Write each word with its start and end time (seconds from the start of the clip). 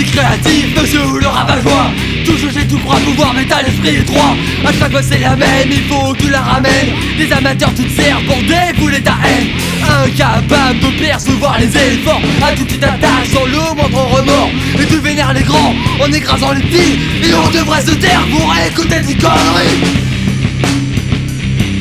Musique 0.00 0.16
créative, 0.16 0.74
le 1.20 1.26
rabat-joie. 1.26 1.90
Tout 2.24 2.38
juger, 2.38 2.66
tout 2.66 2.78
pouvoir, 2.78 3.34
mais 3.34 3.44
t'as 3.44 3.60
l'esprit 3.60 3.96
étroit. 3.96 4.34
À 4.64 4.72
chaque 4.72 4.92
fois 4.92 5.02
c'est 5.02 5.18
la 5.18 5.36
même, 5.36 5.68
il 5.70 5.82
faut 5.82 6.14
que 6.14 6.22
tu 6.22 6.30
la 6.30 6.40
ramènes. 6.40 6.94
Des 7.18 7.30
amateurs 7.30 7.74
toutes 7.74 7.90
serres 7.90 8.22
pour 8.26 8.38
débouler 8.38 9.02
ta 9.02 9.16
haine. 9.26 9.48
Incapable 9.82 10.80
de 10.80 11.04
percevoir 11.04 11.58
les 11.58 11.66
efforts. 11.66 12.22
À 12.42 12.52
tout 12.52 12.64
tu 12.64 12.78
t'attaches 12.78 13.28
sans 13.30 13.44
le 13.44 13.74
moindre 13.76 14.06
remords. 14.06 14.50
Et 14.80 14.86
tu 14.86 14.96
vénères 15.00 15.34
les 15.34 15.42
grands 15.42 15.74
en 16.02 16.10
écrasant 16.10 16.52
les 16.52 16.62
petits. 16.62 16.98
Et 17.22 17.34
on 17.34 17.50
devrait 17.50 17.82
se 17.82 17.92
taire 17.96 18.22
pour 18.30 18.54
écouter 18.66 19.00
des 19.00 19.16
conneries. 19.16 19.80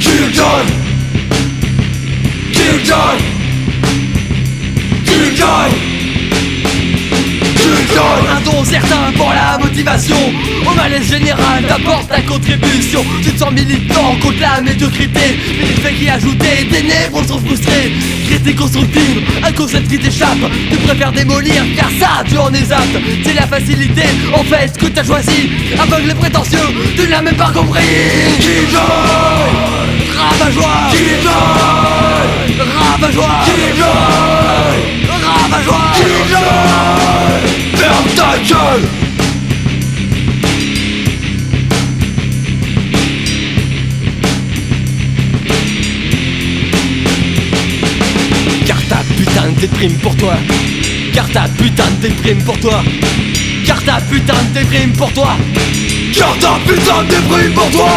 Kill 0.00 0.83
Pour 9.16 9.32
la 9.32 9.58
motivation. 9.58 10.16
Au 10.66 10.74
malaise 10.74 11.08
général 11.10 11.64
t'apporte 11.66 12.08
ta 12.08 12.20
contribution. 12.22 13.04
Tu 13.22 13.32
te 13.32 13.38
sens 13.38 13.52
militant 13.52 14.16
contre 14.20 14.40
la 14.40 14.60
médiocrité. 14.60 15.38
Mais 15.58 15.66
les 15.66 15.74
faits 15.74 15.98
qui 15.98 16.08
ajoutés, 16.08 16.64
des 16.70 16.82
névrons 16.82 17.26
sont 17.26 17.38
frustrés 17.38 17.92
Critique 18.26 18.56
constructive, 18.56 19.22
un 19.42 19.52
concept 19.52 19.88
qui 19.88 19.98
t'échappe 19.98 20.38
Tu 20.70 20.76
préfères 20.78 21.12
démolir 21.12 21.62
car 21.76 21.88
ça 21.98 22.24
tu 22.28 22.36
en 22.38 22.52
es 22.52 22.72
apte. 22.72 22.98
C'est 23.24 23.34
la 23.34 23.46
facilité 23.46 24.04
en 24.32 24.44
fait 24.44 24.76
que 24.76 24.86
t'as 24.86 25.04
choisi. 25.04 25.50
Aveugle 25.80 26.10
et 26.10 26.14
prétentieux, 26.14 26.58
tu 26.96 27.02
ne 27.02 27.10
l'as 27.10 27.22
même 27.22 27.36
pas 27.36 27.50
compris 27.52 27.80
putain 49.16 49.52
de 49.52 49.60
déprime 49.60 49.94
pour 49.98 50.16
toi. 50.16 50.34
Car 51.12 51.28
ta 51.30 51.48
putain 51.56 51.84
de 52.00 52.08
déprime 52.08 52.42
pour 52.42 52.58
toi 52.58 52.82
Car 53.64 53.82
ta 53.82 54.00
putain 54.10 54.34
de 54.52 54.60
déprime 54.60 54.92
pour 54.92 55.12
toi. 55.12 55.36
Car 56.14 56.36
ta 56.38 56.58
putain 56.66 57.02
de 57.04 57.08
déprime 57.08 57.52
pour 57.54 57.70
toi. 57.70 57.88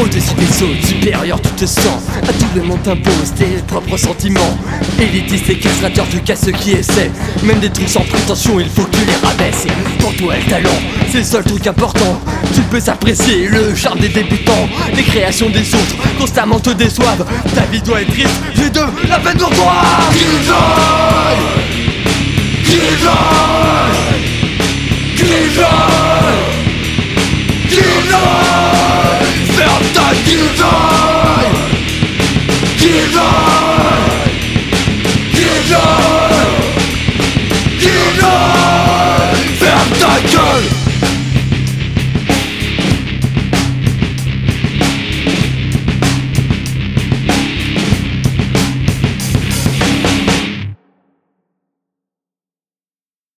Au-dessus 0.00 0.34
des 0.34 0.62
autres, 0.62 0.86
supérieur 0.86 1.40
tu 1.40 1.50
te 1.50 1.66
sens 1.66 2.02
À 2.22 2.32
tout 2.32 2.46
le 2.54 2.62
monde 2.62 2.82
t'impose 2.82 3.32
tes 3.36 3.62
propres 3.66 3.96
sentiments. 3.96 4.58
Élitiste 5.00 5.48
et 5.50 5.56
castrateur, 5.56 6.04
tu 6.10 6.18
casses 6.20 6.44
ceux 6.44 6.52
qui 6.52 6.72
essaient 6.72 7.10
Même 7.42 7.60
des 7.60 7.70
trucs 7.70 7.88
sans 7.88 8.00
prétention, 8.00 8.60
il 8.60 8.68
faut 8.68 8.84
que 8.84 8.96
tu 8.96 9.04
les 9.06 9.26
rabaisses. 9.26 9.66
Pour 9.98 10.14
toi 10.16 10.34
le 10.36 10.50
talent, 10.50 10.80
c'est 11.10 11.18
le 11.18 11.24
seul 11.24 11.44
truc 11.44 11.66
important. 11.66 12.20
Tu 12.54 12.60
peux 12.62 12.80
s'apprécier 12.80 13.48
le 13.48 13.74
charme 13.74 13.98
des 13.98 14.08
débutants. 14.08 14.68
Les 14.94 15.02
créations 15.02 15.48
des 15.48 15.74
autres, 15.74 15.96
constamment 16.18 16.60
te 16.60 16.70
déçoivent. 16.70 17.24
Ta 17.54 17.62
vie 17.62 17.80
doit 17.80 18.02
être 18.02 18.12
triste, 18.12 18.40
j'ai 18.54 18.70
de 18.70 18.80
la 19.08 19.18
peine 19.18 19.38
pour 19.38 19.50
toi 19.50 19.72